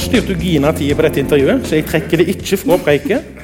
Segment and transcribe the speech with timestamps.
[0.00, 3.36] styrte Gina tida på dette intervjuet, så jeg trekker det ikke fra preiket.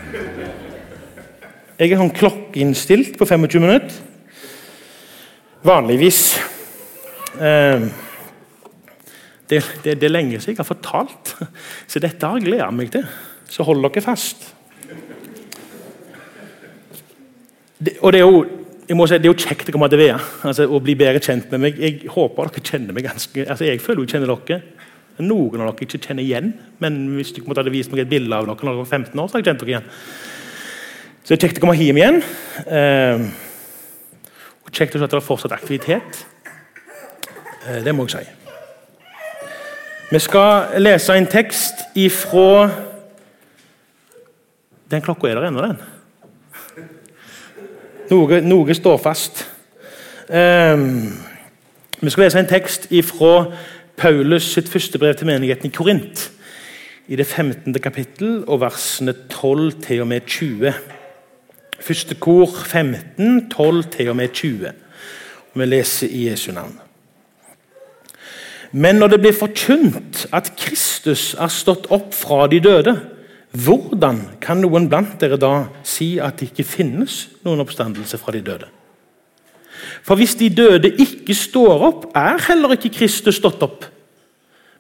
[1.75, 3.95] Jeg er sånn klokkeinnstilt på 25 minutter.
[5.67, 6.21] Vanligvis.
[7.40, 7.86] Eh,
[9.50, 11.35] det, det, det, er lenge siden jeg har fortalt,
[11.90, 13.07] så dette har jeg gleda meg til.
[13.50, 14.46] Så hold dere fast.
[17.79, 18.44] Det, og det er jo
[18.85, 21.21] jeg må si, Det er jo kjekt å komme til Vea altså, og bli bedre
[21.25, 21.79] kjent med meg.
[21.80, 24.58] Jeg håper dere kjenner meg ganske altså, Jeg føler jeg kjenner dere.
[25.23, 26.49] Noen av dere ikke kjenner igjen,
[26.82, 29.29] men hvis dere hadde vist meg et bilde av dere når dere var 15 år,
[29.29, 29.91] så hadde jeg kjent dere igjen.
[31.22, 32.19] Så det er kjekt å komme hjem igjen.
[32.67, 33.22] Eh,
[34.67, 36.19] og kjekt å se at det er fortsatt aktivitet.
[37.69, 38.33] Eh, det må jeg si.
[40.11, 42.70] Vi skal lese en tekst ifra
[44.92, 45.78] Den klokka er der ennå, den.
[48.10, 49.41] Noe, noe står fast.
[50.28, 50.77] Eh,
[52.05, 53.47] vi skal lese en tekst ifra
[53.97, 56.31] Paulus sitt første brev til menigheten i Korint.
[57.09, 57.75] I det 15.
[57.83, 60.73] kapittel og versene 12 til og med 20.
[61.81, 64.72] Første kor 15, 12 til og med 20.
[65.55, 66.81] Vi leser i Jesu navn.
[68.72, 72.97] Men når det blir forkynt at Kristus er stått opp fra de døde,
[73.55, 78.42] hvordan kan noen blant dere da si at det ikke finnes noen oppstandelse fra de
[78.42, 78.67] døde?
[80.02, 83.88] For hvis de døde ikke står opp, er heller ikke Kristus stått opp.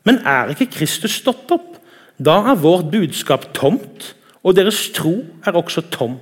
[0.04, 1.78] Men er ikke Kristus stått opp,
[2.20, 4.12] da er vårt budskap tomt,
[4.44, 6.18] og deres tro er også tom.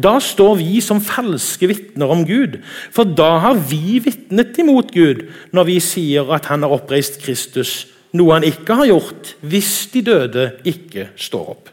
[0.00, 2.60] Da står vi som falske vitner om Gud,
[2.94, 7.84] for da har vi vitnet imot Gud når vi sier at han har oppreist Kristus,
[8.14, 11.70] noe han ikke har gjort hvis de døde ikke står opp.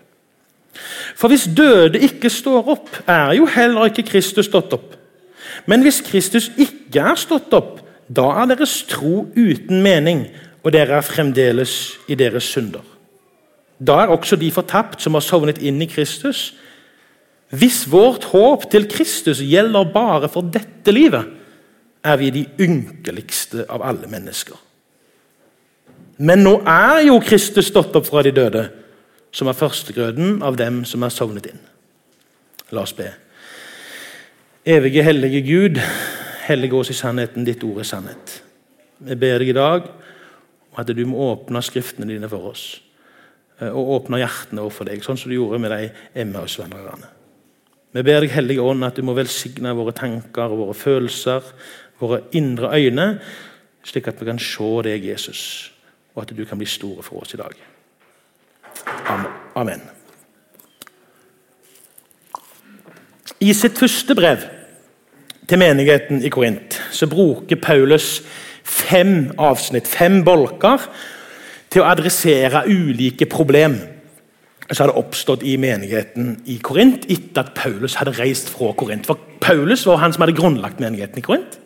[1.15, 4.95] For hvis døde ikke står opp, er jo heller ikke Kristus stått opp.
[5.69, 7.79] Men hvis Kristus ikke er stått opp,
[8.11, 10.25] da er deres tro uten mening,
[10.61, 12.83] og dere er fremdeles i deres synder.
[13.81, 16.51] Da er også de fortapt som har sovnet inn i Kristus,
[17.51, 21.25] hvis vårt håp til Kristus gjelder bare for dette livet,
[22.03, 24.55] er vi de ynkeligste av alle mennesker.
[26.21, 28.67] Men nå er jo Kristus stått opp fra de døde,
[29.33, 31.61] som er førstegrøden av dem som er sovnet inn.
[32.71, 33.09] La oss be.
[34.65, 35.79] Evige, hellige Gud,
[36.45, 37.45] hellige oss i sannheten.
[37.45, 38.33] Ditt ord er sannhet.
[39.01, 39.87] Vi ber deg i dag
[40.69, 42.65] om at du må åpne skriftene dine for oss.
[43.57, 45.87] Eh, og åpne hjertene for deg, sånn som du gjorde med de
[46.21, 47.09] Emmaus-vandrerne.
[47.91, 51.47] Vi ber deg, Hellige Ånd, at du må velsigne våre tanker, og våre følelser,
[51.99, 53.07] våre indre øyne,
[53.83, 55.71] slik at vi kan se deg, Jesus,
[56.13, 57.57] og at du kan bli store for oss i dag.
[59.57, 59.89] Amen.
[63.41, 64.43] I sitt første brev
[65.49, 68.19] til menigheten i Korint så bruker Paulus
[68.61, 70.83] fem avsnitt, fem bolker,
[71.71, 73.87] til å adressere ulike problemer
[74.69, 79.09] som hadde oppstått i menigheten i Korint etter at Paulus hadde reist fra Korint.
[79.09, 81.57] For Paulus var han som hadde grunnlagt menigheten i Korint.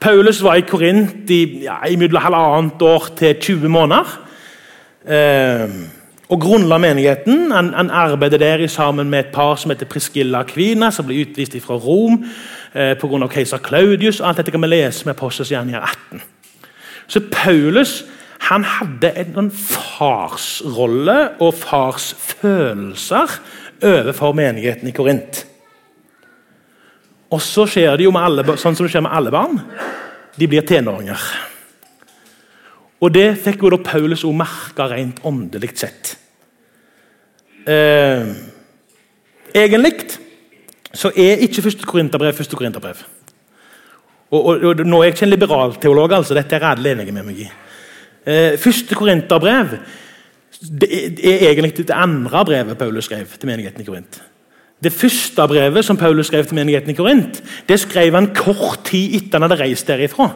[0.00, 4.14] Paulus var i Korint i, ja, mellom halvannet år til 20 måneder.
[5.02, 5.74] Eh,
[6.28, 7.52] og grunnla menigheten.
[7.52, 11.54] Han, han, arbeidet der sammen med et par som heter Priscilla Kvina, som ble utvist
[11.62, 12.24] fra Rom
[12.74, 13.28] eh, pga.
[13.30, 14.20] keiser Claudius.
[14.20, 16.22] Alt dette kan vi lese med Apostels gjerninger 18.
[17.06, 18.04] Så Paulus
[18.46, 23.38] han hadde en sånn farsrolle og farsfølelser
[23.86, 25.42] overfor menigheten i Korint.
[27.32, 29.58] Og så skjer det jo med alle, sånn som det skjer med alle barn.
[30.38, 31.22] De blir tenåringer.
[33.02, 36.15] Og det fikk jo da Paulus også merke rent åndelig sett.
[37.66, 38.26] Eh,
[39.54, 39.94] egentlig
[40.94, 43.04] så er ikke første korinterbrev første korinterbrev.
[44.30, 46.34] Og, og, og, nå er jeg ikke en liberal teolog, altså.
[46.34, 47.48] dette er alle enige med meg i.
[48.26, 49.76] Eh, første Korinterbrev
[50.80, 50.88] det
[51.20, 54.22] er egentlig det andre brevet Paulus skrev til menigheten i Korint.
[54.82, 59.14] Det første brevet som Paulus skrev til menigheten i Korint, det skrev han kort tid
[59.14, 60.30] etter han hadde reist derifra.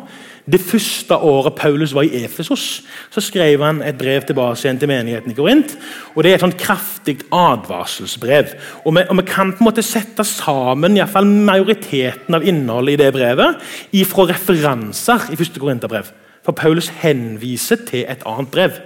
[0.46, 2.82] Det første året Paulus var i Efesos,
[3.12, 5.76] så skrev han et brev tilbake til menigheten i Korint.
[6.14, 8.54] og Det er et sånn kraftig advarselsbrev.
[8.84, 12.96] Og vi, og vi, kan på en måte sette sammen i fall majoriteten av innholdet
[12.96, 16.08] i det brevet ifra referanser i første Korinterbrev.
[16.46, 18.80] For Paulus henviser til et annet brev.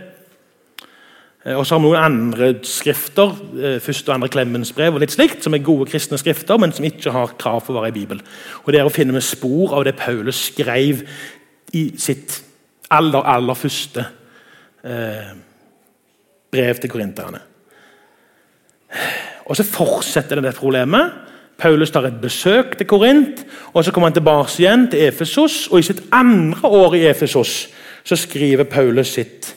[1.44, 5.00] Eh, og så har vi noen andre skrifter, eh, første og andre Clemens brev, og
[5.00, 7.92] litt slikt, som er gode kristne skrifter, men som ikke har krav for å være
[7.92, 8.22] i Bibelen.
[8.64, 11.06] Og Der finner vi spor av det Paulus skrev
[11.74, 12.38] i sitt
[12.90, 14.04] aller, aller første
[14.84, 15.34] eh,
[16.54, 17.40] brev til korinterne.
[19.44, 21.24] Og så fortsetter det, problemet
[21.58, 25.68] Paulus tar et besøk til Korint, og så kommer han tilbake igjen til Efesos.
[25.70, 27.68] og I sitt andre år i Efesos
[28.04, 29.54] så skriver Paulus sitt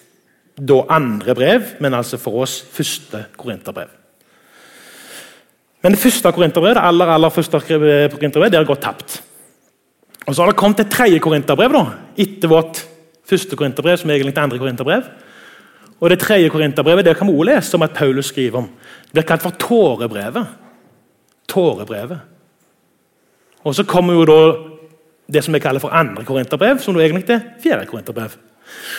[0.57, 3.89] da andre brev, men altså for oss første korinterbrev.
[5.83, 9.21] Men det første korinterbrevet, det aller, aller første korinterbrevet, det har gått tapt.
[10.27, 11.83] Og Så har det kommet et tredje korinterbrev da,
[12.19, 12.83] etter vårt
[13.27, 15.03] første korinterbrev, som er egentlig andre korinterbrev.
[15.99, 18.69] Og Det tredje korinterbrevet det kan vi også lese om at Paulus skriver om.
[19.07, 20.47] Det blir kalt for tårebrevet.
[21.47, 22.19] Tårebrevet.
[23.63, 24.39] Og Så kommer jo da
[25.31, 28.35] det som vi kaller for andre korinterbrev, som er egentlig er fjerde korinterbrev.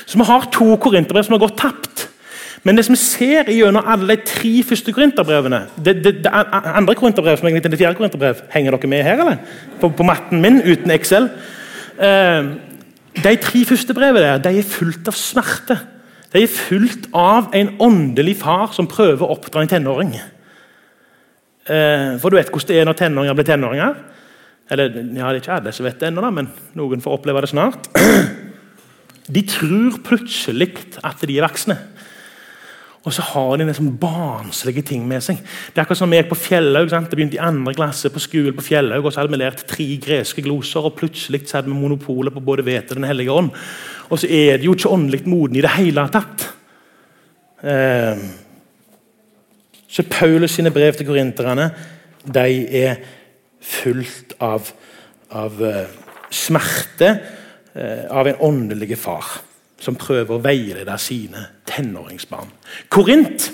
[0.07, 1.88] Så vi har to korinterbrev som har gått tapt.
[2.67, 6.97] Men det som vi ser gjennom alle de tre første korinterbrevene det, det, det, andre
[6.99, 9.37] korinterbrev, som egentlig er det fjerde korinterbrev, Henger dere med her, eller?
[9.81, 11.29] På, på matten min uten Excel.
[11.99, 12.51] Eh,
[13.19, 15.79] de tre første brevene der, de er fullt av smerte.
[16.33, 20.13] De er fullt av en åndelig far som prøver å oppdra en tenåring.
[21.69, 23.95] Eh, for du vet hvordan det er når tenåringer blir tenåringer.
[24.71, 27.53] Eller, ja, Det er ikke alle som vet det ennå, men noen får oppleve det
[27.55, 27.89] snart.
[29.35, 30.71] De tror plutselig
[31.05, 31.77] at de er voksne.
[33.07, 35.39] Og så har de liksom barnslige ting med seg.
[35.39, 36.91] Det er akkurat som vi gikk på Fjellhaug.
[36.91, 39.87] Det begynte i andre klasse på skolen på Fjellhaug, og så hadde vi lært tre
[40.03, 43.53] greske gloser, og plutselig så hadde vi monopolet på både vete og Den hellige ånd.
[44.11, 46.49] Og så er det jo ikke åndelig moden i det hele tatt.
[47.63, 48.27] Eh,
[49.89, 51.71] så Paulus sine brev til korinterne
[52.29, 52.51] de
[52.83, 52.99] er
[53.65, 54.69] fullt av,
[55.35, 55.85] av uh,
[56.31, 57.09] smerte
[57.73, 59.39] uh, av en åndelig far
[59.81, 61.45] som prøver å veilede sine
[61.79, 62.51] tenåringsbarn.
[62.93, 63.49] Korint,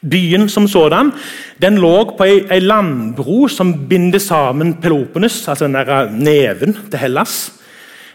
[0.00, 1.12] byen som sådan,
[1.60, 7.52] den lå på ei, landbro som binder sammen Peloponus, altså den der neven til Hellas,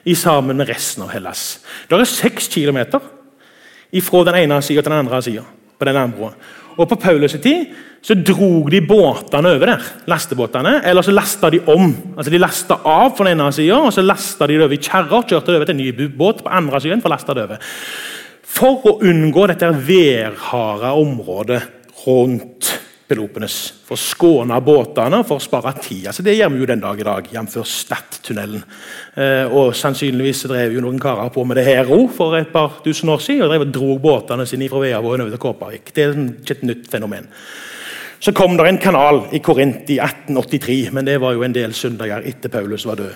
[0.06, 1.62] i sammen med resten av Hellas.
[1.90, 3.02] Det er seks kilometer
[4.06, 5.42] fra den ene sida til den andre sida
[5.80, 6.34] på den landbroa.
[6.78, 7.72] Og På Paulus' tid
[8.04, 11.88] så drog de båtene over der, lastebåtene, eller så lasta de om.
[12.18, 14.82] Altså De lasta av på den ene sida, og så lasta de det over i
[14.82, 15.24] kjerrer.
[15.24, 17.72] Kjørte det over til en ny båt på andre siden for å laste det over.
[18.56, 21.60] For å unngå dette værharde området
[22.06, 22.70] rundt
[23.06, 23.58] Pelopenes.
[23.86, 26.08] For å skåne båtene for å spare tid.
[26.08, 27.58] Altså, det gjør vi jo den dag i dag, jf.
[27.68, 28.64] Stad-tunnelen.
[29.20, 32.80] Eh, og Sannsynligvis drev jo noen karer på med det her òg for et par
[32.86, 33.44] tusen år siden.
[33.44, 35.92] og drev og dro båtene sine fra Veavågen over til Kåpervik.
[35.94, 37.28] Det er ikke et nytt fenomen.
[38.24, 41.76] Så kom det en kanal i Korint i 1883, men det var jo en del
[41.76, 43.14] søndager etter Paulus var død.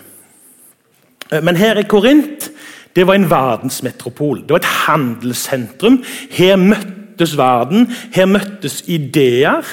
[1.31, 2.51] Eh, men her i Korint
[2.95, 4.41] det var en verdensmetropol.
[4.41, 6.01] Det var et handelssentrum.
[6.33, 9.65] Her møttes verden, her møttes ideer.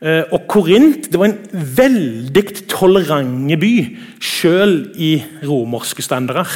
[0.00, 3.74] Eh, og Korint det var en veldig tolerant by,
[4.20, 6.48] selv i romerske standarder.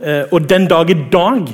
[0.00, 1.52] Eh, og den dag i dag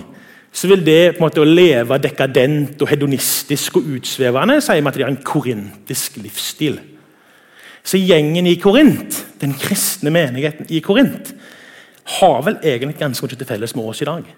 [0.52, 4.88] så vil det på en måte å leve dekadent og hedonistisk og utsvevende sier vi
[4.90, 6.78] at det har en korintisk livsstil.
[7.84, 11.30] Så gjengen i Korint, den kristne menigheten i Korint,
[12.08, 14.28] har vel egentlig ganske mye til felles med oss i dag.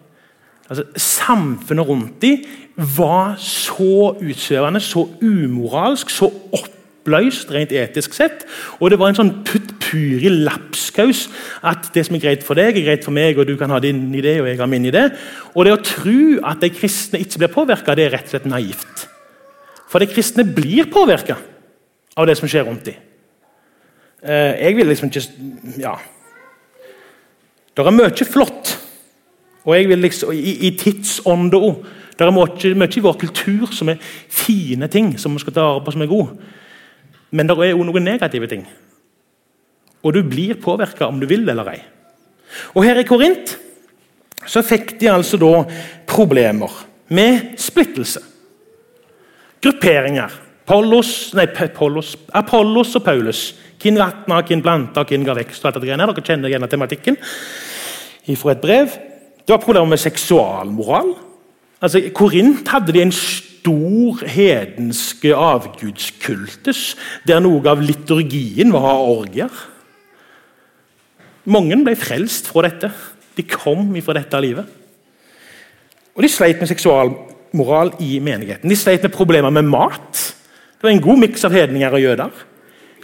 [0.71, 2.45] Altså, samfunnet rundt dem
[2.97, 8.45] var så utsvevende, så umoralsk, så oppløst rent etisk sett.
[8.79, 11.25] Og det var en sånn putt-puri lapskaus.
[11.67, 13.81] At det som er greit for deg, er greit for meg, og du kan ha
[13.83, 15.09] din idé, og jeg har min idé.
[15.55, 16.21] Og det å tro
[16.53, 19.07] at de kristne ikke blir påvirka, er rett og slett naivt.
[19.91, 21.41] For de kristne blir påvirka
[22.15, 23.03] av det som skjer rundt dem.
[24.23, 25.99] Eh, jeg vil liksom ikke Ja.
[27.77, 28.75] Det er mye flott,
[29.65, 31.85] og jeg vil liksom, i, i tidsånda òg.
[32.17, 35.67] Det er mye, mye, i vår kultur som er fine ting som vi skal ta
[35.69, 36.51] vare på som er gode.
[37.31, 38.67] Men det er jo noen negative ting.
[40.05, 41.81] Og du blir påvirka om du vil eller ei.
[42.75, 43.55] Og Her i Korint
[44.49, 45.65] så fikk de altså da
[46.09, 46.73] problemer
[47.13, 48.23] med splittelse.
[49.61, 50.33] Grupperinger.
[50.71, 53.41] Apollos, nei, Apollos, Apollos og Paulus.
[53.83, 55.65] Hvem vatna, hvem planta, hvem ga vekst.
[55.65, 57.17] og alt dette Dere kjenner igjen tematikken
[58.39, 58.95] fra et brev.
[59.43, 61.11] Det var problemer med seksualmoral.
[61.83, 66.95] Altså, I Korint hadde de en stor hedenske avgudskultus,
[67.27, 69.51] der noe av liturgien var orgier.
[71.51, 72.93] Mange ble frelst fra dette.
[73.35, 74.67] De kom fra dette livet.
[76.15, 78.71] Og De sleit med seksualmoral i menigheten.
[78.71, 80.37] De sleit med problemer med mat.
[80.81, 82.37] Det var en god miks av hedninger og jøder.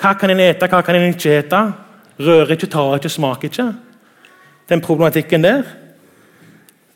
[0.00, 1.59] Hva kan en ete, hva kan en ikke ete?
[2.16, 3.66] Rør ikke, tar ikke, smaker ikke.
[4.73, 5.66] Den problematikken der.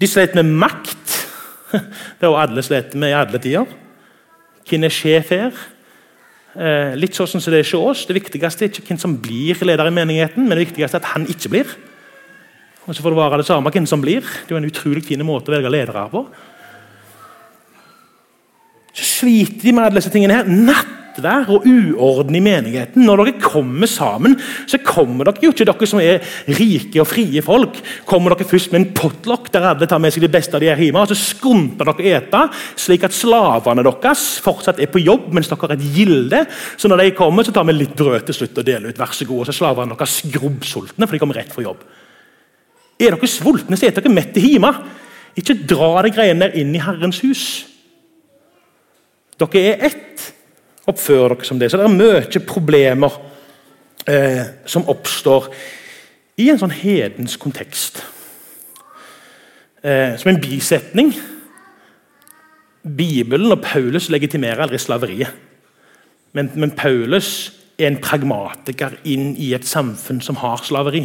[0.01, 1.19] De slet med makt.
[2.19, 3.69] Det har alle slitt med i alle tider.
[4.65, 5.61] Hvem er sjef her?
[6.57, 8.07] Eh, litt sånn som det er ikke oss.
[8.09, 11.13] Det viktigste er ikke hvem som blir leder i menigheten, men det viktigste er at
[11.13, 11.77] han ikke blir.
[12.89, 14.25] Og så får det være det samme hvem som blir.
[14.25, 16.25] Det er jo en utrolig fin måte å velge ledere på.
[18.93, 20.49] Så sliter de med alle disse tingene her.
[20.51, 23.05] Natt nattvær og uorden i menigheten.
[23.05, 26.21] Når dere kommer sammen, så kommer dere jo ikke dere som er
[26.59, 27.81] rike og frie folk.
[28.09, 30.81] Kommer dere først med en potluck der alle tar med seg det beste de her
[30.81, 32.45] hjemme, og så skumper dere ete,
[32.77, 36.45] slik at slavene deres fortsatt er på jobb mens dere er et gilde.
[36.77, 39.01] Så når de kommer, så tar vi litt brød til slutt og deler ut.
[39.01, 39.43] Vær så god.
[39.43, 41.85] Og så er slavene deres skrubbsultne, for de kommer rett fra jobb.
[43.01, 44.73] Er dere sultne, så spiser dere mett hjemme.
[45.39, 47.45] Ikke dra de greiene der inn i Herrens hus.
[49.41, 50.31] Dere er ett.
[50.91, 51.71] Oppfør dere som det.
[51.71, 53.19] Så det er mye problemer
[54.09, 55.51] eh, som oppstår
[56.41, 58.03] i en sånn hedens kontekst.
[59.81, 61.15] Eh, som en bisetning
[62.81, 65.33] Bibelen og Paulus legitimerer aldri slaveriet.
[66.33, 71.05] Men, men Paulus er en pragmatiker inn i et samfunn som har slaveri.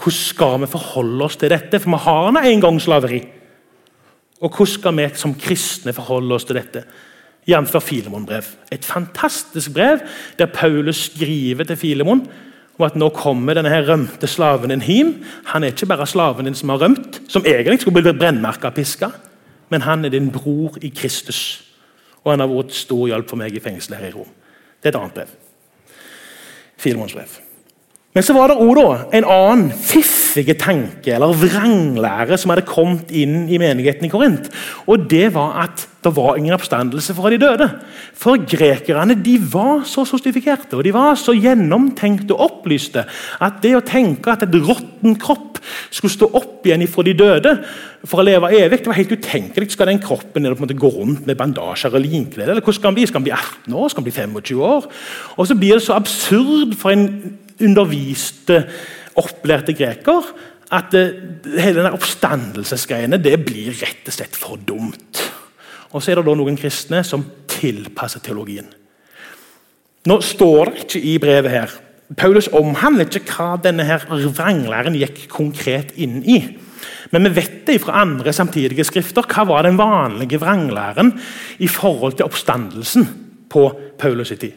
[0.00, 1.80] Hvordan skal vi forholde oss til dette?
[1.80, 3.20] For vi har nå en gang slaveri.
[4.40, 6.84] Og hvordan skal vi som kristne forholde oss til dette?
[7.48, 7.82] Jf.
[7.82, 8.44] Filemon-brev.
[8.72, 10.00] Et fantastisk brev
[10.38, 12.28] der Paulus skriver til Filemon
[12.78, 15.14] om at nå kommer denne her rømte slaven din hjem.
[15.52, 18.74] Han er ikke bare slaven din som har rømt, som egentlig skulle bli brennmerka og
[18.74, 19.10] piska,
[19.68, 21.64] men han er din bror i Kristus.
[22.24, 24.32] Og han har vært stor hjelp for meg i fengselet her i Rom.
[24.80, 25.36] Det er et annet brev.
[26.80, 27.49] Filemons brev.
[28.10, 33.44] Men så var det også en annen fiffige tenke eller vranglære som hadde kommet inn
[33.46, 34.48] i menigheten i Korint.
[34.90, 37.68] Og det var at det var ingen oppstandelse fra de døde.
[38.18, 43.04] For grekerne de var så sostifikerte og de var så gjennomtenkte og opplyste
[43.38, 45.60] at det å tenke at et råtten kropp
[45.92, 47.52] skulle stå opp igjen fra de døde
[48.08, 49.68] for å leve evig, det var helt utenkelig.
[49.74, 52.48] Skal den kroppen på en måte gå rundt med bandasjer og linklede?
[52.48, 53.06] Eller hvordan skal den bli?
[53.06, 53.92] Skal den bli 18 år?
[53.92, 54.90] Skal den bli 25 år?
[55.36, 57.06] Og så blir det så absurd for en
[57.64, 58.62] underviste,
[59.20, 60.32] opplærte greker,
[60.70, 65.22] at hele denne oppstandelsesgreiene det blir rett og slett for dumt.
[65.90, 68.68] Og Så er det da noen kristne som tilpasser teologien.
[70.06, 71.78] Nå står det ikke i brevet her
[72.18, 76.40] Paulus omhandler ikke hva denne her vranglæren gikk konkret inn i.
[77.14, 79.26] Men vi vet det fra andre samtidige skrifter.
[79.30, 81.12] Hva var den vanlige vranglæren
[81.62, 83.06] i forhold til oppstandelsen
[83.50, 83.68] på
[84.00, 84.56] Paulus' tid?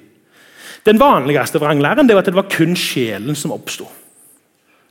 [0.84, 3.88] Den vanligste vranglæren det var at det var kun sjelen som oppsto.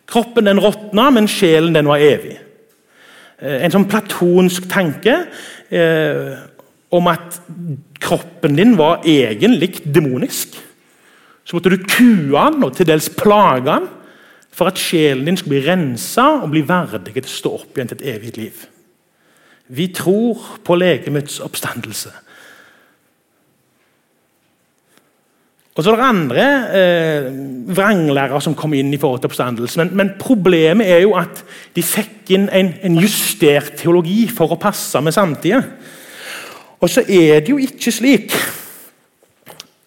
[0.08, 2.38] Kroppen den råtna, men sjelen den var evig.
[3.38, 5.14] Eh, en sånn platonsk tanke
[5.72, 6.32] eh,
[6.92, 7.40] om at
[8.02, 10.56] kroppen din var egentlig demonisk.
[11.44, 13.88] Så måtte du kue den og til dels plage den
[14.52, 17.92] for at sjelen din skulle bli rensa og bli verdig til å stå opp igjen
[17.92, 18.66] til et evig liv.
[19.72, 22.12] Vi tror på legemets oppstandelse.
[25.72, 27.28] Og så er det andre eh,
[27.72, 29.78] vranglærere som kom inn i forhold til oppstandelse.
[29.80, 31.40] Men, men, problemet er jo at
[31.72, 35.62] de fikk inn en, en, justert teologi for å passe med samtida.
[36.76, 38.36] Og så er det jo ikke slik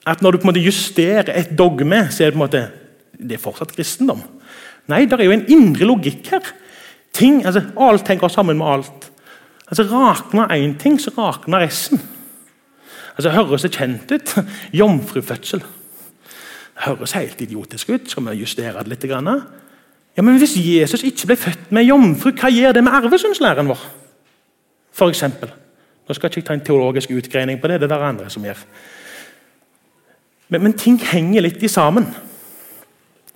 [0.10, 2.64] at når du på en måte justerer et dogme, så er det på en måte,
[3.22, 4.24] det er fortsatt kristendom.
[4.90, 6.50] Nei, det er jo en indre logikk her.
[7.16, 9.10] Ting, altså, Alt henger sammen med alt.
[9.70, 12.02] Altså, Rakner én ting, så rakner resten.
[13.16, 14.36] Altså, Høres det kjent ut?
[14.80, 15.64] Jomfrufødsel.
[16.76, 18.10] Det høres helt idiotisk ut.
[18.12, 19.06] Skal vi justere det litt?
[20.18, 23.86] Ja, men Hvis Jesus ikke ble født med jomfru, hva gjør det med arvesynslæren vår?
[24.96, 25.52] For eksempel.
[26.08, 27.80] Nå skal jeg ikke ta en teologisk utgreining på det.
[27.82, 28.60] det er det andre som gjør.
[30.50, 32.06] Men, men, ting henger litt i sammen.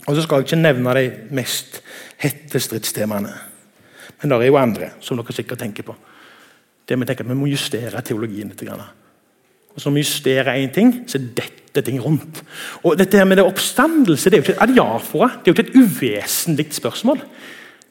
[0.08, 1.06] Og så skal jeg ikke nevne de
[1.36, 1.82] mest
[2.18, 3.34] hette stridstemaene.
[4.22, 5.96] Men det er jo andre som dere sikkert tenker på.
[6.88, 8.64] Det Vi tenker at vi må justere teologien litt.
[9.86, 12.42] Og vi justerer én ting, så detter ting rundt.
[12.84, 15.58] Og dette her med det oppstandelse det er jo ikke et adiafora, det er jo
[15.58, 17.24] ikke et uvesentlig spørsmål.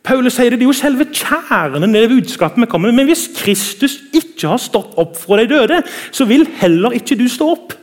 [0.09, 3.03] Paulus sier det, det er jo selve kjernen i det budskapet vi kommer med.
[3.03, 5.83] Men hvis Kristus ikke har stått opp fra de døde,
[6.15, 7.75] så vil heller ikke du stå opp.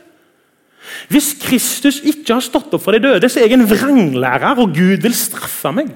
[1.12, 4.74] Hvis Kristus ikke har stått opp for de døde, så er jeg en vranglærer, og
[4.74, 5.92] Gud vil straffe meg.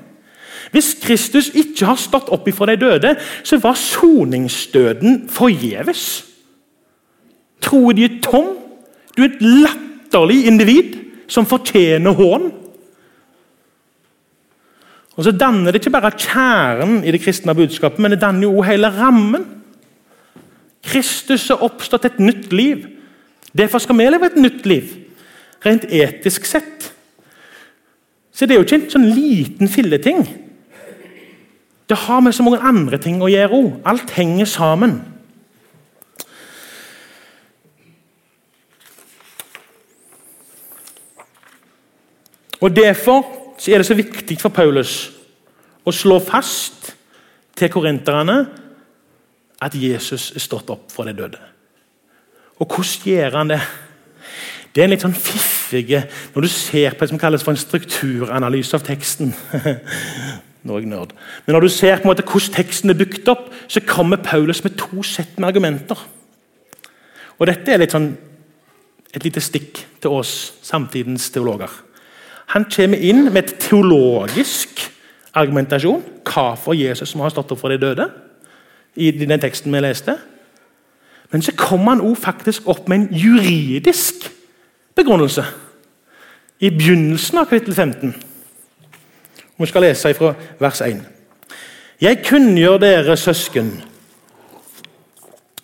[0.71, 6.30] Hvis Kristus ikke har stått opp ifra de døde, så var soningsdøden forgjeves.
[7.61, 8.55] Troen de er tom.
[9.17, 10.97] Du er et latterlig individ
[11.31, 12.50] som fortjener hån.
[15.19, 18.62] Og så danner det ikke bare kjernen i det kristne budskapet, men det danner jo
[18.64, 19.45] hele rammen.
[20.87, 22.87] Kristus har oppstått et nytt liv.
[23.52, 24.95] Derfor skal vi leve et nytt liv,
[25.67, 26.93] rent etisk sett.
[28.33, 30.23] Så det er jo ikke en sånn liten filleting.
[31.90, 33.71] Det har med så mange andre ting å gjøre òg.
[33.90, 35.00] Alt henger sammen.
[42.61, 43.25] Og Derfor
[43.69, 45.11] er det så viktig for Paulus
[45.85, 46.93] å slå fast
[47.57, 48.37] til korinterne
[49.61, 51.40] at Jesus er stått opp fra de døde.
[52.61, 53.61] Og hvordan gjør han det?
[54.71, 57.59] Det er en litt sånn fiffige Når du ser på det som kalles for en
[57.59, 59.33] strukturanalyse av teksten
[60.67, 61.14] Nå er jeg nerd.
[61.47, 64.61] Men når du ser på en måte hvordan teksten er bygd opp, så kommer Paulus
[64.62, 65.97] med to sett med argumenter.
[67.40, 68.11] Og Dette er litt sånn
[69.17, 71.73] et lite stikk til oss samtidens teologer.
[72.50, 74.83] Han kommer inn med et teologisk
[75.35, 76.02] argumentasjon.
[76.26, 78.11] Hvorfor Jesus som har stått opp for de døde.
[78.97, 80.16] i den teksten vi leste.
[81.30, 84.14] Men så kommer han også faktisk opp med en juridisk
[84.97, 85.45] begrunnelse
[86.61, 88.14] i begynnelsen av kapittel 15.
[89.59, 91.00] Vi skal lese fra vers 1.
[92.00, 93.71] Jeg kunngjør dere, søsken,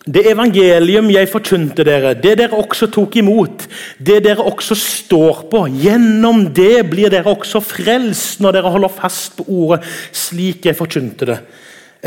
[0.07, 3.65] det evangelium jeg forkynte dere, det dere også tok imot,
[3.99, 5.65] det dere også står på.
[5.83, 9.83] Gjennom det blir dere også frelst når dere holder fast på ordet
[10.15, 11.41] slik jeg forkynte det.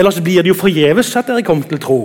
[0.00, 2.00] Ellers blir det jo forgjeves at dere kom til tro.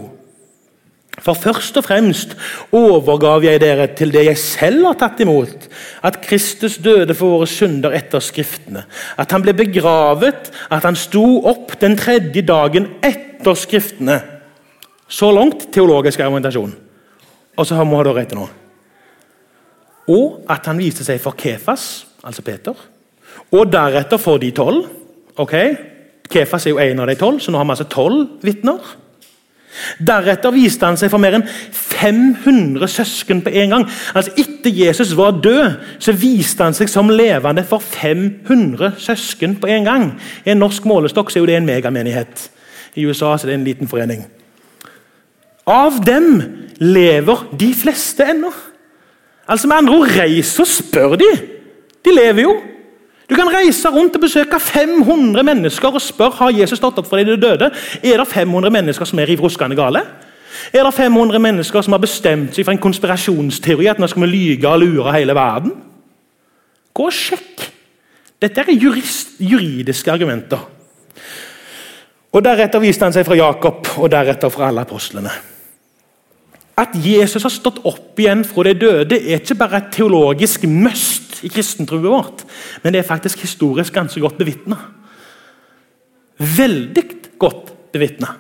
[1.15, 2.33] For først og fremst
[2.75, 5.69] overgav jeg dere til det jeg selv har tatt imot,
[6.03, 8.83] at Kristus døde for våre synder etter Skriftene,
[9.15, 14.34] at han ble begravet, at han sto opp den tredje dagen etter Skriftene.
[15.07, 16.73] Så langt teologisk argumentasjon.
[17.55, 18.47] Og så må dere etter nå.
[20.11, 22.75] Og at han viste seg for Kefas, altså Peter,
[23.53, 24.85] og deretter for de tolv.
[25.37, 25.55] ok?
[26.29, 28.93] Kefas er jo en av de tolv, så nå har vi altså tolv vitner.
[29.99, 33.85] Deretter viste han seg for mer enn 500 søsken på en gang.
[34.15, 39.69] Altså Etter Jesus var død, så viste han seg som levende for 500 søsken på
[39.75, 40.07] en gang.
[40.45, 42.47] I en norsk målestokk så er jo det en megamenighet.
[42.95, 44.23] I USA så er det en liten forening.
[45.65, 46.41] Av dem
[46.77, 48.51] lever de fleste ennå.
[49.49, 51.31] Altså Med andre ord, reis og spør de.
[52.05, 52.55] De lever jo.
[53.29, 57.17] Du kan reise rundt og besøke 500 mennesker og spørre har Jesus stått opp for
[57.17, 57.71] de døde.
[58.03, 60.03] Er det 500 mennesker som er riv ruskende gale?
[60.73, 64.29] Er det 500 mennesker som har bestemt seg for en konspirasjonsteori at nå skal vi
[64.29, 65.73] lyge og lure hele verden?
[66.95, 67.65] Gå og sjekk.
[68.41, 70.61] Dette er jurist, juridiske argumenter.
[72.35, 75.33] Og Deretter viste han seg fra Jakob og deretter fra alle apostlene.
[76.75, 81.39] At Jesus har stått opp igjen fra de døde, er ikke bare et teologisk must
[81.45, 82.43] i kristentroen vårt,
[82.83, 84.77] men det er faktisk historisk ganske godt bevitna.
[86.35, 87.05] Veldig
[87.39, 88.33] godt bevitna.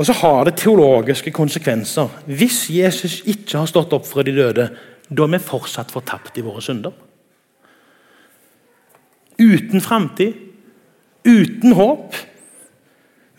[0.00, 2.08] Og så har det teologiske konsekvenser.
[2.24, 4.70] Hvis Jesus ikke har stått opp fra de døde,
[5.10, 6.94] da er vi fortsatt fortapt i våre synder.
[9.36, 10.38] Uten framtid,
[11.28, 12.16] uten håp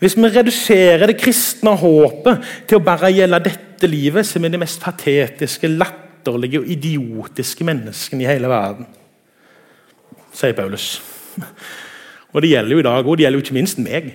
[0.02, 4.50] hvis vi reduserer det kristne håpet til å bare gjelde dette livet, så er vi
[4.50, 8.90] de mest patetiske, latterlige og idiotiske menneskene i hele verden.
[10.34, 10.96] Sier Paulus.
[12.32, 14.12] Og Det gjelder jo i dag, og det gjelder jo ikke minst meg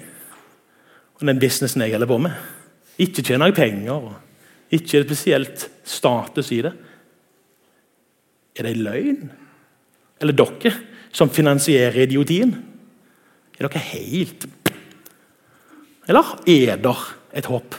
[1.17, 2.35] og den businessen jeg holder på med.
[3.01, 4.11] Ikke tjener jeg penger,
[4.73, 6.73] ikke er det spesielt status i det.
[8.57, 9.29] Er det løgn?
[10.21, 10.73] Eller dere
[11.13, 12.53] som finansierer idiotien?
[13.57, 14.45] Er dere helt
[16.07, 16.95] eller er det
[17.33, 17.75] et håp?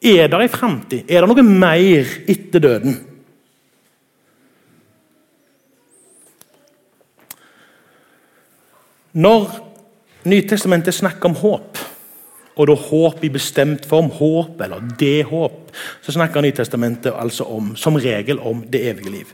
[0.00, 1.08] Er det en framtid?
[1.08, 2.98] Er det noe mer etter døden?
[9.12, 9.66] Når
[10.24, 11.78] Nytestamentet snakker om håp,
[12.60, 15.70] og da håp i bestemt form, håp eller det håp,
[16.04, 19.30] så snakker Nytestamentet altså om, som regel om det evige liv.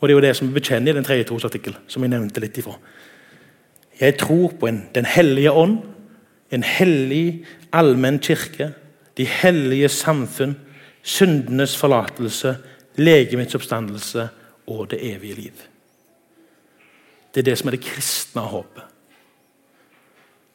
[0.00, 2.40] Og Det er jo det som vi bekjenner i den tredje trosartikkel, som jeg nevnte
[2.40, 2.76] litt ifra.
[4.00, 5.78] Jeg tror på en, Den hellige ånd,
[6.50, 8.72] en hellig, allmenn kirke,
[9.16, 10.56] de hellige samfunn,
[11.02, 12.56] syndenes forlatelse,
[12.96, 14.28] legemets oppstandelse
[14.66, 15.64] og det evige liv.
[17.34, 18.82] Det er det som er det kristne håpet.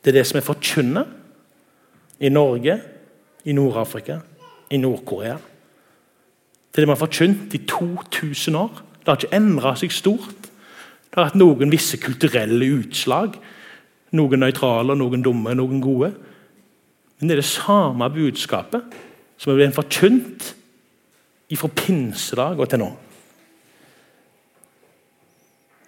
[0.02, 1.08] Det er det som er forkynnet
[2.20, 2.80] i Norge,
[3.46, 4.20] i Nord-Afrika,
[4.70, 5.38] i Nord-Korea.
[6.72, 8.82] Det er det man har forkynt i 2000 år.
[9.00, 10.48] Det har ikke endra seg stort.
[11.12, 13.36] Det har hatt noen visse kulturelle utslag
[14.18, 16.12] noen nøytrale, noen dumme, noen gode.
[17.20, 18.98] Men det er det samme budskapet
[19.38, 20.52] som er blitt forkynt
[21.52, 22.90] fra pinsedag og til nå.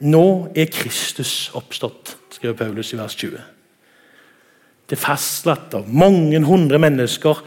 [0.04, 0.26] Nå
[0.60, 3.38] er Kristus oppstått, skriver Paulus i vers 20.
[4.90, 7.40] Det er fastslått av mange hundre mennesker,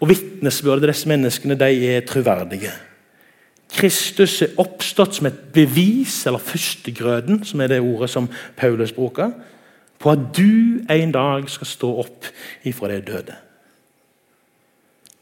[0.00, 2.70] og vitnesbyrdet disse menneskene de er troverdige.
[3.74, 9.34] Kristus er oppstått som et bevis, eller førstegrøden, som er det ordet som Paulus bruker
[10.00, 12.28] på at du en dag skal stå opp
[12.66, 13.36] ifra de døde.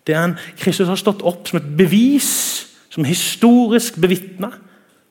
[0.07, 2.31] Det er han, Kristus har stått opp som et bevis,
[2.89, 4.53] som historisk bevitna,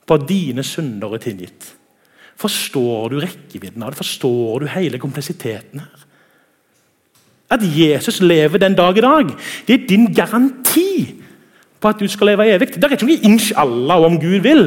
[0.08, 1.67] på at dine synder er tilgitt.
[2.39, 3.99] Forstår du rekkevidden av det?
[3.99, 6.06] Forstår du hele kompleksiteten her?
[7.51, 9.30] At Jesus lever den dag i dag,
[9.67, 11.21] det er din garanti
[11.80, 12.73] på at du skal leve evig.
[12.75, 14.65] Det er ikke noe inshallah om Gud vil.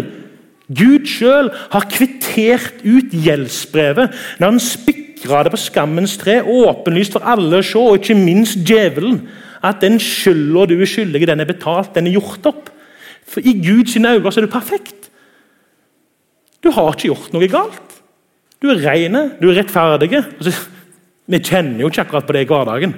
[0.70, 7.26] Gud sjøl har kvittert ut gjeldsbrevet når han spikra det på skammens tre, åpenlyst for
[7.26, 9.24] alle å se, og ikke minst djevelen,
[9.66, 12.70] at den skylda du er skyldig, den er betalt, den er gjort opp.
[13.28, 15.11] For I Guds øyne er du perfekt.
[16.62, 17.98] Du har ikke gjort noe galt.
[18.61, 20.12] Du er ren, du er rettferdig.
[20.20, 20.52] Altså,
[21.30, 22.94] vi kjenner jo ikke akkurat på det i hverdagen.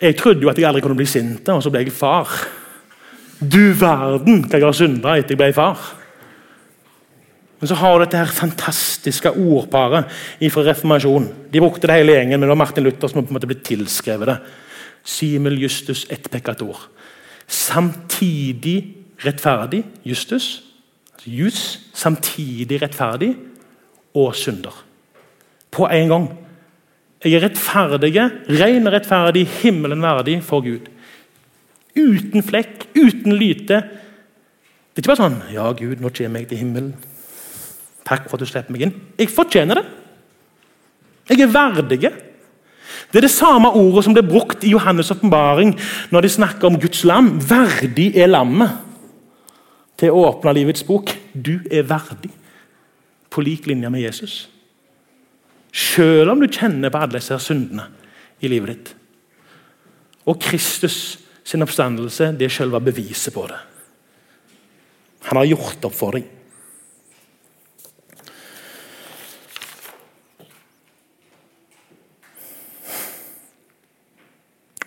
[0.00, 2.30] Jeg trodde jo at jeg aldri kunne bli sint, og så ble jeg far.
[3.40, 5.80] Du verden hva jeg har synda etter jeg ble far.
[7.60, 10.08] Men så har du dette her fantastiske ordparet
[10.52, 11.28] fra reformasjonen.
[11.52, 13.58] De brukte det hele gjengen, men det var Martin Luther som på en måte ble
[13.64, 14.38] tilskrevet det.
[15.04, 16.88] Simul justus et peccator.
[17.48, 18.76] Samtidig
[19.24, 20.62] rettferdig justus.
[21.16, 23.34] Altså jus, samtidig rettferdig
[24.16, 24.76] og synder.
[25.70, 26.30] På en gang.
[27.20, 28.14] Jeg er rettferdig,
[28.60, 30.88] ren og rettferdig, himmelen verdig for Gud.
[31.96, 33.80] Uten flekk, uten lyte.
[34.90, 36.94] Det er ikke bare sånn 'Ja, Gud, nå kommer jeg til himmelen.'
[38.04, 38.94] Takk for at du slipper meg inn.
[39.18, 39.86] Jeg fortjener det.
[41.28, 42.00] Jeg er verdig.
[43.12, 45.76] Det er det samme ordet som ble brukt i Johannes' åpenbaring
[46.10, 47.38] når de snakker om Guds lam.
[47.38, 48.70] Verdig er lammet
[49.96, 51.12] til å åpne livets bok.
[51.34, 52.32] Du er verdig,
[53.30, 54.48] på lik linje med Jesus.
[55.72, 57.86] Selv om du kjenner på alle disse syndene
[58.42, 58.94] i livet ditt.
[60.26, 63.58] Og Kristus sin oppstandelse det er selve beviset på det.
[65.30, 66.28] Han har gjort opp for deg.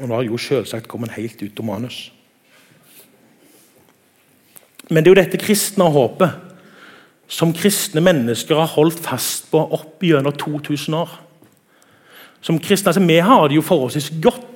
[0.01, 1.99] Og nå har jo selvsagt kommet helt ut av manus.
[4.89, 6.41] Men det er jo dette kristne håpet
[7.33, 11.13] som kristne mennesker har holdt fast på opp gjennom 2000 år.
[12.43, 14.52] Som kristne, altså Vi har det jo forholdsvis godt.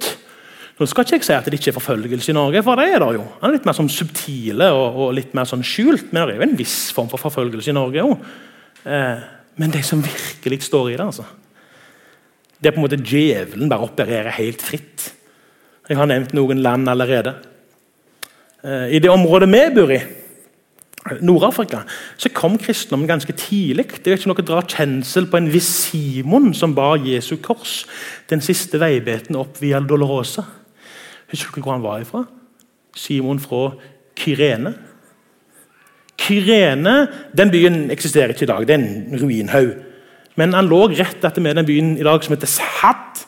[0.78, 3.02] Nå skal ikke jeg si at det ikke er forfølgelse i Norge, for det er
[3.02, 3.24] det jo.
[3.26, 6.42] Det er litt mer sånn subtile og, og, litt mer sånn skjult, men det er
[6.42, 8.30] jo en viss form for forfølgelse i Norge òg.
[8.86, 9.26] Eh,
[9.58, 11.26] men de som virkelig står i det, altså
[12.58, 15.12] er på en måte djevelen bare opererer helt fritt.
[15.88, 17.36] Jeg har nevnt noen land allerede.
[18.64, 20.02] Eh, I det området vi bor i,
[21.24, 21.86] Nord-Afrika,
[22.20, 23.86] så kom kristendommen ganske tidlig.
[24.04, 27.86] Det er ikke noe å dra kjensel på en viss Simon som bar Jesu kors
[28.28, 30.44] den siste veibeten opp via Dolorosa.
[31.32, 32.24] Husker du hvor han var ifra?
[32.96, 33.72] Simon fra
[34.18, 34.74] Kyrene.
[36.18, 36.96] Kyrene
[37.38, 39.76] den byen eksisterer ikke i dag, det er en ruinhaug.
[40.38, 43.26] Men han lå rett etter med den byen i dag som heter Sahat,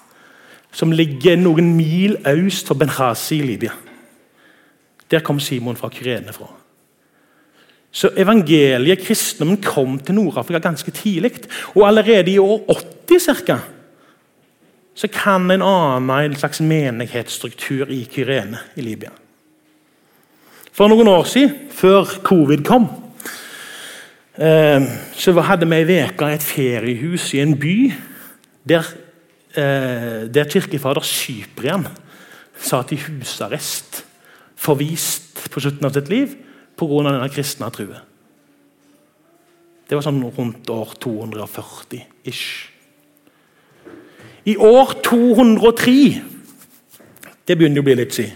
[0.72, 3.74] som ligger noen mil øst for Benhazi i Libya.
[5.10, 6.50] Der kom Simon fra Kyrene fra.
[7.92, 11.32] Så evangeliet, kristendommen, kom til Nord-Afrika ganske tidlig.
[11.74, 12.62] Og allerede i år
[13.10, 13.58] 80 cirka,
[15.00, 19.14] så kan en ane en slags menighetsstruktur i Kyrene i Libya.
[20.76, 22.90] For noen år siden, før covid kom,
[24.36, 24.84] eh,
[25.16, 27.94] så hadde vi ei uke et feriehus i en by
[28.68, 28.84] der,
[29.56, 31.88] eh, der kirkefader Cyprian
[32.60, 34.04] satt i husarrest,
[34.56, 36.36] forvist på slutten av sitt liv
[36.76, 37.04] pga.
[37.04, 38.02] denne kristne trua.
[39.88, 42.79] Det var sånn rundt år 240 ish.
[44.50, 46.22] I år 203
[47.48, 48.36] Det begynner å bli litt siden.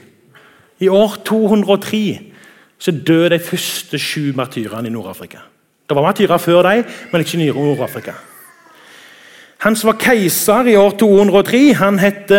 [0.81, 2.03] I år 203
[2.81, 5.43] så døde de første sju martyrene i Nord-Afrika.
[5.87, 8.15] Det var martyrer før dem, men ikke i Nord-Afrika.
[9.63, 12.33] Han som var keiser i år 203, han het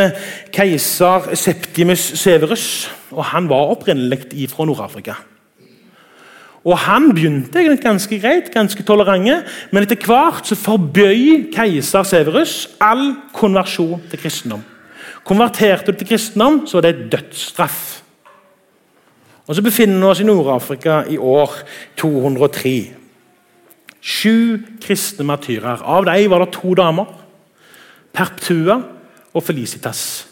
[0.53, 2.91] keiser Septimus Severus.
[3.11, 5.15] og Han var opprinnelig fra Nord-Afrika.
[6.64, 12.55] Og Han begynte egentlig ganske greit, ganske tolerante, men etter hvert så forbøy keiser Severus
[12.81, 14.62] all konversjon til kristendom.
[15.29, 18.00] Konverterte du til kristendom, så var det dødsstraff.
[19.46, 21.53] Og Så befinner vi oss i Nord-Afrika i år
[22.00, 22.94] 203.
[24.00, 25.85] Sju kristne martyrer.
[25.85, 27.12] Av dem var det to damer.
[28.12, 28.81] Perptua
[29.35, 30.27] og Felicitas.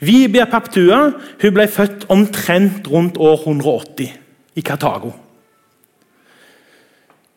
[0.00, 4.25] Vibia Perptua hun ble født omtrent rundt år 180
[4.56, 5.12] i Kartago.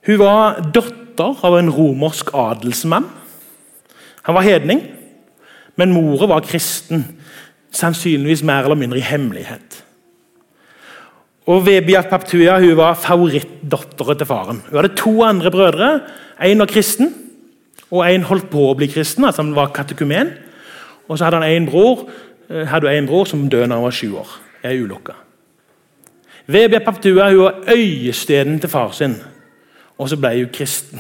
[0.08, 3.06] Hun var datter av en romersk adelsmann.
[4.24, 4.82] Han var hedning,
[5.76, 7.04] men mora var kristen.
[7.76, 9.84] Sannsynligvis mer eller mindre i hemmelighet.
[11.50, 14.62] Og Vebia Paptuia hun var favorittdatteren til faren.
[14.70, 15.90] Hun hadde to andre brødre.
[16.46, 17.14] En var kristen,
[17.90, 19.26] og en holdt på å bli kristen.
[19.26, 20.30] altså han var katekumen.
[21.08, 22.10] Og så hadde bror,
[22.50, 24.28] eh, hadde en bror som døde da han var sju år.
[24.64, 25.29] ei ulykke.
[26.50, 29.16] Vebia Paptua hun var øyesteden til far sin,
[29.98, 31.00] og så ble hun kristen.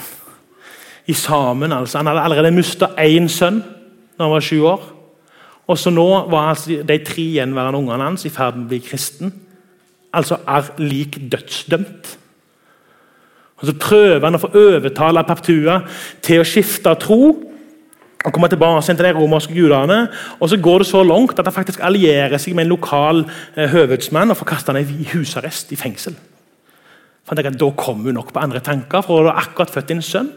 [1.10, 1.98] I sammen, altså.
[1.98, 3.64] Han hadde allerede mista én sønn
[4.18, 4.84] da han var sju år.
[5.68, 8.80] Og så nå var altså de tre gjenværende ungene hans i ferd med å bli
[8.84, 9.34] kristen.
[10.14, 12.18] Altså er lik dødsdømt.
[13.58, 15.82] Og Så prøver han å få overtale Paptua
[16.22, 17.49] til å skifte tro
[18.26, 20.00] og kommer tilbake til de romerske gudene.
[20.40, 23.24] Og så går det så langt at han faktisk allierer seg med en lokal
[23.56, 26.18] eh, høvedsmann og får kaste ham i husarrest, i fengsel.
[27.24, 30.02] For han Da kommer hun nok på andre tanker, for hun har akkurat født en
[30.02, 30.32] sønn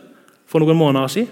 [0.47, 1.29] for noen måneder siden.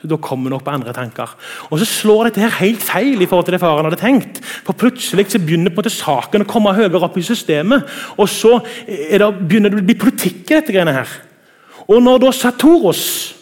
[0.00, 1.36] Så Da kommer hun nok på andre tanker.
[1.70, 4.42] Og Så slår dette her helt feil i forhold til det faren hadde tenkt.
[4.42, 7.86] For Plutselig så begynner på en måte saken å komme høyere opp i systemet.
[8.18, 10.72] Og så det, begynner det å bli politikk i dette.
[10.72, 11.08] greiene her.
[11.88, 13.35] Og når da Satoros,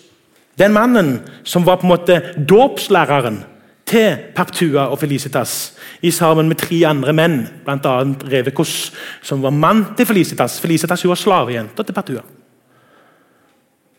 [0.59, 3.43] den mannen som var på en måte dåpslæreren
[3.87, 7.97] til Paptua og Felicitas, i sammen med tre andre menn, bl.a.
[8.33, 12.23] Revekos, som var mann til Felicitas Felicitas var slavejenta til Paptua.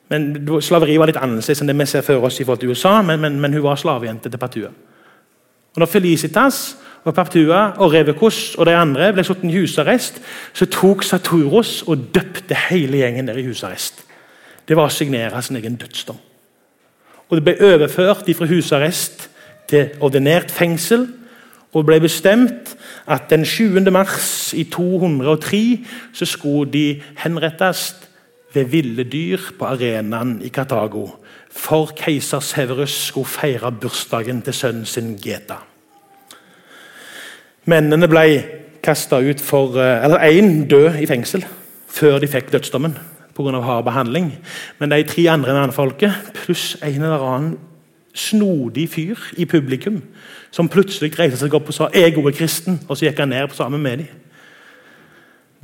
[0.10, 3.00] Men Slaveri var litt annerledes enn det vi ser for oss i forhold til USA,
[3.02, 4.70] men, men, men hun var slavejente til Paptua.
[5.76, 10.22] Og når Felicitas og Paptua og Revekos og de andre ble satt i husarrest,
[10.54, 14.06] så tok Saturos og døpte hele gjengen der i husarrest.
[14.65, 16.22] Det var å signere sin egen dødsdom.
[17.30, 19.30] Og Det ble overført fra husarrest
[19.68, 21.08] til ordinært fengsel.
[21.74, 22.76] Og det ble bestemt
[23.08, 23.92] at den 7.
[23.92, 27.96] mars i 203 så skulle de henrettes
[28.54, 31.08] ved ville dyr på arenaen i Kartago.
[31.52, 35.60] For keiser Severus skulle feire bursdagen til sønnen sin Geta.
[37.66, 38.26] Mennene ble
[38.84, 41.46] kasta ut for eh, Eller én død i fengsel
[41.90, 42.98] før de fikk dødsdommen
[43.36, 43.62] pga.
[43.62, 44.34] hard behandling.
[44.80, 47.58] Men de tre andre mannfolket pluss en eller annen
[48.15, 50.02] snodig fyr i publikum
[50.52, 53.50] som plutselig reiste seg opp og sa 'jeg er kristen', og så gikk han ned
[53.54, 54.08] sammen med dem.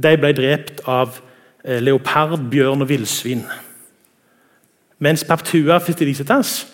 [0.04, 1.22] De ble drept av
[1.62, 3.44] Eh, leopard, bjørn og villsvin.
[5.02, 6.66] Mens Paptua Fitilicitas,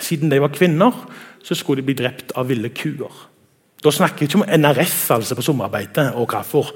[0.00, 0.92] siden de var kvinner,
[1.44, 3.12] så skulle de bli drept av ville kuer.
[3.84, 6.72] Da snakker vi ikke om NRF altså på sommerbeite og hvorfor.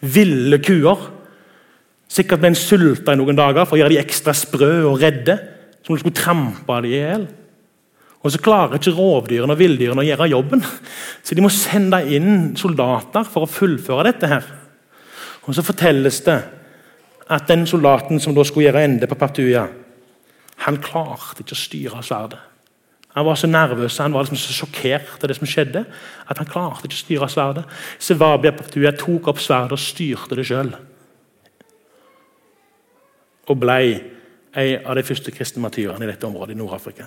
[0.00, 0.98] Ville kuer.
[2.10, 5.36] Sikkert ble en sulta i noen dager for å gjøre de ekstra sprø og redde.
[5.84, 7.28] Som du skulle trampe de i hjel.
[8.20, 10.64] Og så klarer ikke rovdyrene og villdyrene å gjøre jobben.
[11.24, 14.28] Så de må sende inn soldater for å fullføre dette.
[14.28, 14.44] her.
[15.46, 16.42] Og Så fortelles det
[17.30, 19.68] at den soldaten som da skulle gjøre ende på Partuia,
[20.66, 22.38] han klarte ikke å styre sverdet.
[23.14, 25.84] Han var så nervøs han var liksom så sjokkert av det som skjedde,
[26.28, 27.64] at han klarte ikke å styre sverdet.
[27.98, 30.70] Sevabia Partuia tok opp sverdet og styrte det sjøl.
[33.50, 33.80] Og ble
[34.60, 37.06] en av de første kristne martyrene i dette området i Nord-Afrika.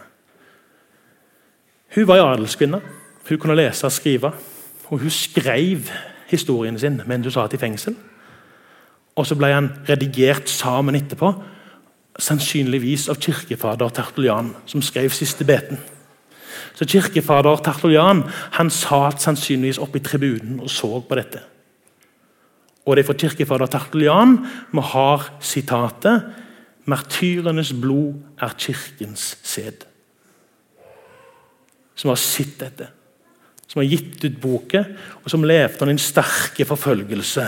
[1.96, 2.82] Hun var en adelskvinne.
[3.30, 4.34] Hun kunne lese og skrive.
[4.90, 5.90] Og hun skrev
[6.28, 7.96] historien sin mens hun satt i fengsel.
[9.16, 11.30] Og så ble han redigert sammen etterpå,
[12.20, 15.78] sannsynligvis av kirkefader Tertulian, som skrev siste beten.
[16.74, 18.24] Så Kirkefader Tertulian
[18.58, 21.42] han satt sannsynligvis oppe i tribunen og så på dette.
[22.84, 24.38] Og det er fra kirkefader Tertulian
[24.74, 26.24] vi har sitatet
[26.86, 29.86] 'Martyrenes blod er kirkens sæd'.
[31.96, 32.88] Som har sett dette,
[33.68, 37.46] som har gitt ut boken, og som levde under en sterke forfølgelse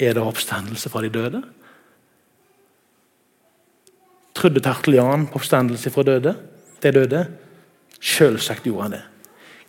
[0.00, 1.42] er det oppstandelse fra de døde?
[4.34, 6.36] Trodde Tertulian på oppstandelse fra døde?
[6.82, 7.26] de døde?
[8.00, 9.02] Selvsagt gjorde han det.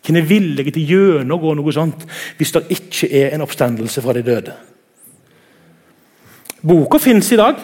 [0.02, 2.08] Hvem er villig til å gjennomgå noe sånt
[2.40, 4.56] hvis det ikke er en oppstandelse fra de døde?
[6.62, 7.62] Boka finnes i dag.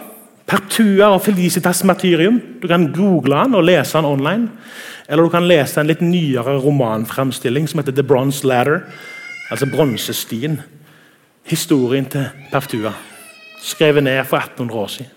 [0.48, 2.40] Pertua og Felicitas martyrium.
[2.62, 4.50] Du kan google den og lese den online.
[5.10, 8.86] Eller du kan lese en litt nyere romanframstilling som heter The Bronze Ladder.
[9.52, 10.62] Altså bronsestien
[11.48, 12.94] historien til Pertua.
[13.64, 15.14] Skrevet ned for 1800 år siden.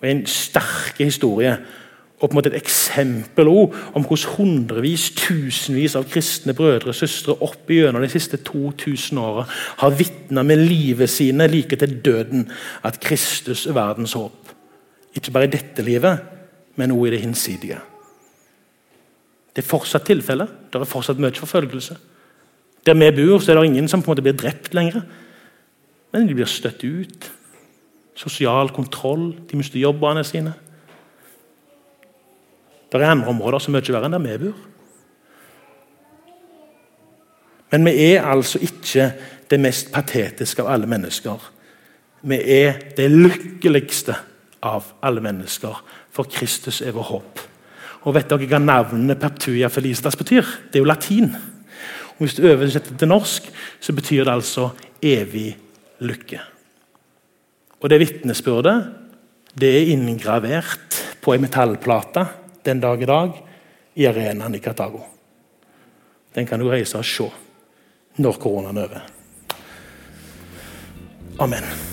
[0.00, 1.56] Og En sterk historie
[2.22, 7.34] og på en måte et eksempel om hvordan hundrevis, tusenvis av kristne brødre og søstre
[7.42, 9.42] opp gjennom de siste 2000 åra
[9.80, 12.46] har vitna med livet sine like til døden
[12.86, 14.54] at Kristus er verdens håp.
[15.18, 16.22] Ikke bare i dette livet,
[16.78, 17.80] men også i det hinsidige.
[19.52, 20.46] Det er fortsatt tilfelle.
[20.70, 21.98] Det er fortsatt mye forfølgelse.
[22.86, 25.02] Der vi bor, så er det ingen som på en måte blir drept lenger.
[26.12, 27.32] Men de blir støtt ut.
[28.14, 29.34] Sosial kontroll.
[29.50, 30.54] De mister jobbene sine.
[32.92, 34.68] Det er andre områder som er mye verre enn der vi bor.
[37.72, 39.06] Men vi er altså ikke
[39.48, 41.46] det mest patetiske av alle mennesker.
[42.28, 44.14] Vi er det lykkeligste
[44.62, 45.80] av alle mennesker,
[46.12, 47.40] for Kristus er vår håp.
[48.04, 50.44] Og vet dere hva navnet Paptuia Felicitas betyr?
[50.68, 51.32] Det er jo latin.
[51.32, 53.48] Og Hvis du oversetter til norsk,
[53.80, 54.70] så betyr det altså
[55.02, 55.56] 'evig
[56.00, 56.40] lykke'.
[57.80, 58.84] Og Det vitnesbyrdet
[59.58, 62.26] det er inngravert på ei metallplate
[62.64, 63.40] den dag i dag
[63.94, 65.00] i arenaen i Katago.
[66.34, 67.30] Den kan du reise og se
[68.16, 69.08] når koronaen er over.
[71.40, 71.91] Amen.